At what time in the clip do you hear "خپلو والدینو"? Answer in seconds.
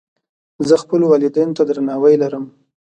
0.83-1.55